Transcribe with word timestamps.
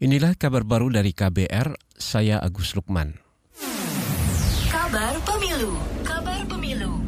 Inilah 0.00 0.32
kabar 0.32 0.64
baru 0.64 0.88
dari 0.88 1.12
KBR, 1.12 1.76
saya 1.92 2.40
Agus 2.40 2.72
Lukman. 2.72 3.20
Kabar 4.72 5.12
Pemilu, 5.28 5.76
Kabar 6.00 6.40
Pemilu. 6.48 7.04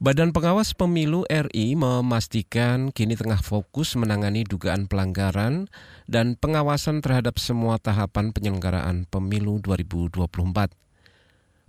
Badan 0.00 0.32
Pengawas 0.32 0.72
Pemilu 0.72 1.28
RI 1.28 1.76
memastikan 1.76 2.96
kini 2.96 3.12
tengah 3.12 3.44
fokus 3.44 3.92
menangani 4.00 4.48
dugaan 4.48 4.88
pelanggaran 4.88 5.68
dan 6.08 6.32
pengawasan 6.32 7.04
terhadap 7.04 7.36
semua 7.36 7.76
tahapan 7.76 8.32
penyelenggaraan 8.32 9.04
pemilu 9.04 9.60
2024. 9.60 10.32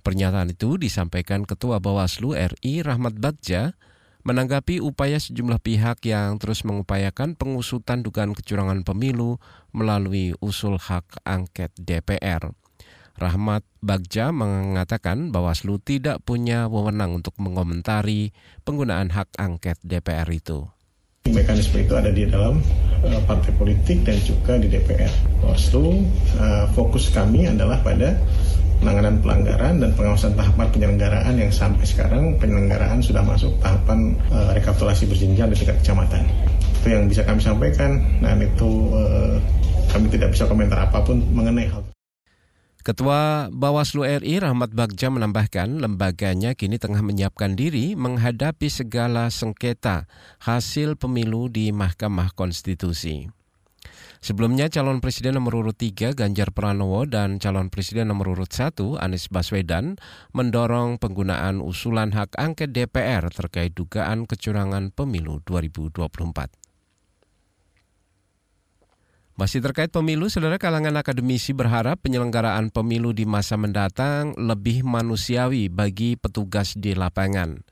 Pernyataan 0.08 0.56
itu 0.56 0.80
disampaikan 0.80 1.44
Ketua 1.44 1.84
Bawaslu 1.84 2.32
RI 2.32 2.80
Rahmat 2.80 3.20
Bagja 3.20 3.76
menanggapi 4.30 4.78
upaya 4.78 5.18
sejumlah 5.18 5.58
pihak 5.58 6.06
yang 6.06 6.38
terus 6.38 6.62
mengupayakan 6.62 7.34
pengusutan 7.34 8.06
dugaan 8.06 8.38
kecurangan 8.38 8.86
pemilu 8.86 9.42
melalui 9.74 10.38
usul 10.38 10.78
hak 10.78 11.26
angket 11.26 11.74
DPR. 11.74 12.54
Rahmat 13.18 13.66
Bagja 13.82 14.30
mengatakan 14.30 15.34
Bawaslu 15.34 15.82
tidak 15.82 16.22
punya 16.22 16.70
wewenang 16.70 17.18
untuk 17.18 17.34
mengomentari 17.42 18.30
penggunaan 18.70 19.10
hak 19.10 19.34
angket 19.42 19.82
DPR 19.82 20.30
itu. 20.30 20.70
Mekanisme 21.26 21.82
itu 21.82 21.94
ada 21.98 22.14
di 22.14 22.30
dalam 22.30 22.62
uh, 23.02 23.20
partai 23.26 23.52
politik 23.58 24.06
dan 24.06 24.22
juga 24.22 24.62
di 24.62 24.70
DPR. 24.70 25.10
Bawaslu 25.42 26.06
uh, 26.38 26.70
fokus 26.78 27.10
kami 27.10 27.50
adalah 27.50 27.82
pada 27.82 28.14
penanganan 28.80 29.20
pelanggaran 29.20 29.84
dan 29.84 29.92
pengawasan 29.94 30.34
tahapan 30.40 30.68
penyelenggaraan 30.72 31.36
yang 31.36 31.52
sampai 31.52 31.84
sekarang 31.84 32.36
penyelenggaraan 32.40 33.04
sudah 33.04 33.24
masuk 33.24 33.52
tahapan 33.60 34.16
uh, 34.32 34.56
rekapitulasi 34.56 35.06
berjenjang 35.08 35.52
di 35.52 35.56
tingkat 35.60 35.78
kecamatan. 35.84 36.24
Itu 36.80 36.88
yang 36.96 37.12
bisa 37.12 37.28
kami 37.28 37.44
sampaikan 37.44 38.00
dan 38.24 38.40
itu 38.40 38.96
uh, 38.96 39.36
kami 39.92 40.08
tidak 40.08 40.32
bisa 40.32 40.48
komentar 40.48 40.80
apa 40.80 41.04
pun 41.04 41.20
mengenai 41.36 41.68
hal 41.68 41.84
itu. 41.84 41.94
Ketua 42.80 43.52
Bawaslu 43.52 44.08
RI 44.08 44.40
Rahmat 44.40 44.72
Bagja 44.72 45.12
menambahkan 45.12 45.84
lembaganya 45.84 46.56
kini 46.56 46.80
tengah 46.80 47.04
menyiapkan 47.04 47.54
diri 47.54 47.94
menghadapi 48.00 48.72
segala 48.72 49.28
sengketa 49.28 50.08
hasil 50.40 50.96
pemilu 50.96 51.52
di 51.52 51.76
Mahkamah 51.76 52.32
Konstitusi. 52.32 53.39
Sebelumnya 54.20 54.68
calon 54.68 55.00
presiden 55.00 55.40
nomor 55.40 55.64
urut 55.64 55.80
3 55.80 56.12
Ganjar 56.12 56.52
Pranowo 56.52 57.08
dan 57.08 57.40
calon 57.40 57.72
presiden 57.72 58.12
nomor 58.12 58.36
urut 58.36 58.52
1 58.52 59.00
Anies 59.00 59.32
Baswedan 59.32 59.96
mendorong 60.36 61.00
penggunaan 61.00 61.64
usulan 61.64 62.12
hak 62.12 62.36
angket 62.36 62.76
DPR 62.76 63.32
terkait 63.32 63.72
dugaan 63.72 64.28
kecurangan 64.28 64.92
pemilu 64.92 65.40
2024. 65.48 66.52
Masih 69.40 69.64
terkait 69.64 69.88
pemilu, 69.88 70.28
saudara 70.28 70.60
kalangan 70.60 71.00
akademisi 71.00 71.56
berharap 71.56 72.04
penyelenggaraan 72.04 72.76
pemilu 72.76 73.16
di 73.16 73.24
masa 73.24 73.56
mendatang 73.56 74.36
lebih 74.36 74.84
manusiawi 74.84 75.72
bagi 75.72 76.20
petugas 76.20 76.76
di 76.76 76.92
lapangan. 76.92 77.64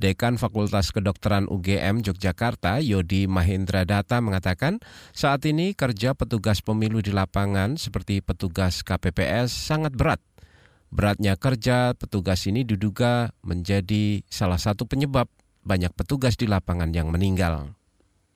Dekan 0.00 0.40
Fakultas 0.40 0.96
Kedokteran 0.96 1.44
UGM 1.44 2.00
Yogyakarta, 2.00 2.80
Yodi 2.80 3.28
Mahendra 3.28 3.84
Data 3.84 4.24
mengatakan, 4.24 4.80
saat 5.12 5.44
ini 5.44 5.76
kerja 5.76 6.16
petugas 6.16 6.64
pemilu 6.64 7.04
di 7.04 7.12
lapangan 7.12 7.76
seperti 7.76 8.24
petugas 8.24 8.80
KPPS 8.80 9.52
sangat 9.52 9.92
berat. 9.92 10.24
Beratnya 10.88 11.36
kerja 11.36 11.92
petugas 11.92 12.48
ini 12.48 12.64
diduga 12.64 13.36
menjadi 13.44 14.24
salah 14.26 14.58
satu 14.58 14.88
penyebab 14.88 15.28
banyak 15.62 15.92
petugas 15.92 16.40
di 16.40 16.48
lapangan 16.48 16.90
yang 16.96 17.12
meninggal 17.12 17.76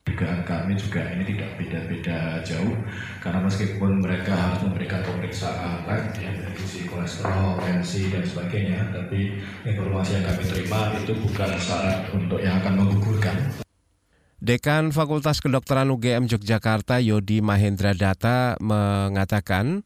dugaan 0.05 0.45
kami 0.45 0.77
juga 0.77 1.01
ini 1.17 1.33
tidak 1.33 1.57
beda-beda 1.57 2.39
jauh 2.45 2.77
karena 3.25 3.41
meskipun 3.41 4.05
mereka 4.05 4.37
harus 4.37 4.61
memberikan 4.69 5.01
pemeriksaan 5.01 5.81
lab 5.89 6.13
ya 6.13 6.29
dari 6.29 6.85
kolesterol, 6.85 7.57
tensi 7.65 8.13
dan 8.13 8.21
sebagainya 8.21 8.79
tapi 8.93 9.41
informasi 9.65 10.21
yang 10.21 10.25
kami 10.29 10.43
terima 10.45 10.93
itu 11.01 11.13
bukan 11.17 11.49
syarat 11.57 12.05
untuk 12.13 12.37
yang 12.37 12.61
akan 12.61 12.85
menggugurkan. 12.85 13.37
Dekan 14.45 14.93
Fakultas 14.93 15.41
Kedokteran 15.41 15.89
UGM 15.89 16.29
Yogyakarta 16.29 17.01
Yodi 17.01 17.41
Mahendra 17.41 17.97
Data 17.97 18.53
mengatakan 18.61 19.81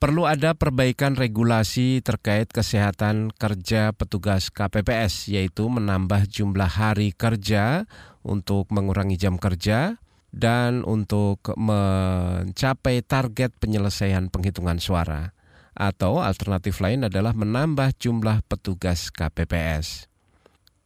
perlu 0.00 0.24
ada 0.24 0.56
perbaikan 0.56 1.12
regulasi 1.12 2.00
terkait 2.00 2.48
kesehatan 2.48 3.34
kerja 3.36 3.92
petugas 3.92 4.48
KPPS 4.48 5.28
yaitu 5.28 5.68
menambah 5.68 6.24
jumlah 6.30 6.70
hari 6.72 7.12
kerja 7.12 7.84
untuk 8.28 8.68
mengurangi 8.68 9.16
jam 9.16 9.40
kerja 9.40 9.96
dan 10.28 10.84
untuk 10.84 11.40
mencapai 11.56 13.00
target 13.00 13.56
penyelesaian 13.56 14.28
penghitungan 14.28 14.76
suara. 14.76 15.32
Atau 15.72 16.20
alternatif 16.20 16.82
lain 16.84 17.06
adalah 17.06 17.32
menambah 17.32 17.96
jumlah 17.96 18.44
petugas 18.44 19.08
KPPS. 19.14 20.10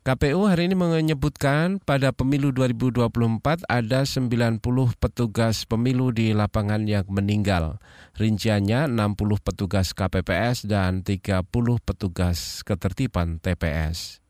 KPU 0.02 0.50
hari 0.50 0.66
ini 0.66 0.74
menyebutkan 0.74 1.78
pada 1.78 2.10
pemilu 2.10 2.50
2024 2.50 3.62
ada 3.70 4.02
90 4.02 4.58
petugas 4.98 5.62
pemilu 5.62 6.10
di 6.10 6.34
lapangan 6.34 6.90
yang 6.90 7.06
meninggal. 7.06 7.78
Rinciannya 8.18 8.90
60 8.90 9.38
petugas 9.38 9.94
KPPS 9.94 10.66
dan 10.66 11.06
30 11.06 11.46
petugas 11.86 12.66
ketertiban 12.66 13.38
TPS. 13.38 14.21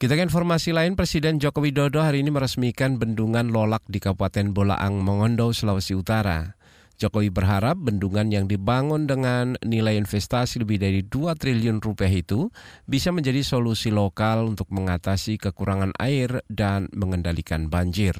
Kita 0.00 0.16
ke 0.16 0.24
informasi 0.24 0.72
lain, 0.72 0.96
Presiden 0.96 1.36
Joko 1.36 1.60
Widodo 1.60 2.00
hari 2.00 2.24
ini 2.24 2.32
meresmikan 2.32 2.96
bendungan 2.96 3.52
Lolak 3.52 3.84
di 3.84 4.00
Kabupaten 4.00 4.48
Bolaang, 4.48 4.96
Mongondo, 4.96 5.52
Sulawesi 5.52 5.92
Utara. 5.92 6.56
Jokowi 6.96 7.28
berharap 7.28 7.76
bendungan 7.76 8.32
yang 8.32 8.48
dibangun 8.48 9.04
dengan 9.04 9.60
nilai 9.60 10.00
investasi 10.00 10.64
lebih 10.64 10.80
dari 10.80 11.04
2 11.04 11.36
triliun 11.36 11.84
rupiah 11.84 12.08
itu 12.08 12.48
bisa 12.88 13.12
menjadi 13.12 13.44
solusi 13.44 13.92
lokal 13.92 14.48
untuk 14.48 14.72
mengatasi 14.72 15.36
kekurangan 15.36 15.92
air 16.00 16.48
dan 16.48 16.88
mengendalikan 16.96 17.68
banjir. 17.68 18.16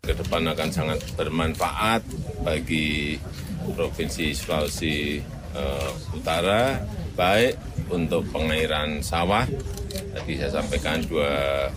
Ke 0.00 0.16
depan 0.16 0.48
akan 0.48 0.72
sangat 0.72 1.04
bermanfaat 1.12 2.08
bagi 2.40 3.20
Provinsi 3.68 4.32
Sulawesi 4.32 5.20
uh, 5.52 6.16
Utara, 6.16 6.80
baik 7.20 7.84
untuk 7.92 8.24
pengairan 8.32 9.04
sawah 9.04 9.44
Tadi 9.90 10.32
saya 10.38 10.62
sampaikan 10.62 11.02
2.200 11.02 11.74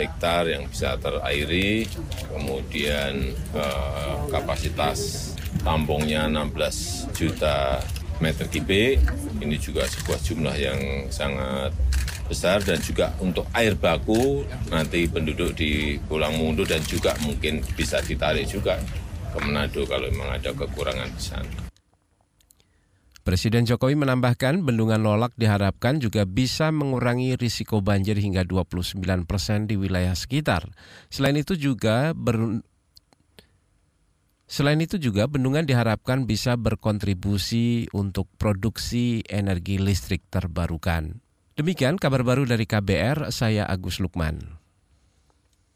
hektar 0.00 0.48
yang 0.48 0.64
bisa 0.68 0.96
terairi, 0.96 1.84
kemudian 2.32 3.36
eh, 3.52 4.14
kapasitas 4.32 5.32
tampungnya 5.60 6.26
16 6.28 7.12
juta 7.12 7.80
meter 8.18 8.46
kubik. 8.48 9.00
Ini 9.44 9.56
juga 9.60 9.84
sebuah 9.84 10.18
jumlah 10.24 10.56
yang 10.56 10.80
sangat 11.12 11.72
besar 12.24 12.64
dan 12.64 12.80
juga 12.80 13.12
untuk 13.20 13.44
air 13.52 13.76
baku 13.76 14.48
nanti 14.72 15.04
penduduk 15.04 15.52
di 15.52 16.00
Pulang 16.08 16.40
Mundu 16.40 16.64
dan 16.64 16.80
juga 16.88 17.12
mungkin 17.20 17.60
bisa 17.76 18.00
ditarik 18.00 18.48
juga 18.48 18.80
ke 19.34 19.38
Manado 19.44 19.84
kalau 19.84 20.08
memang 20.08 20.32
ada 20.32 20.56
kekurangan 20.56 21.10
di 21.12 21.20
sana. 21.22 21.63
Presiden 23.24 23.64
Jokowi 23.64 23.96
menambahkan 23.96 24.60
bendungan 24.68 25.00
Lolak 25.00 25.32
diharapkan 25.40 25.96
juga 25.96 26.28
bisa 26.28 26.68
mengurangi 26.68 27.40
risiko 27.40 27.80
banjir 27.80 28.20
hingga 28.20 28.44
29 28.44 29.00
persen 29.24 29.64
di 29.64 29.80
wilayah 29.80 30.12
sekitar. 30.12 30.68
Selain 31.08 31.32
itu 31.40 31.56
juga 31.56 32.12
ber, 32.12 32.60
Selain 34.44 34.76
itu 34.76 35.00
juga 35.00 35.24
bendungan 35.24 35.64
diharapkan 35.64 36.28
bisa 36.28 36.60
berkontribusi 36.60 37.88
untuk 37.96 38.28
produksi 38.36 39.24
energi 39.24 39.80
listrik 39.80 40.20
terbarukan. 40.28 41.24
Demikian 41.56 41.96
kabar 41.96 42.20
baru 42.28 42.44
dari 42.44 42.68
KBR, 42.68 43.32
saya 43.32 43.64
Agus 43.64 44.04
Lukman. 44.04 44.63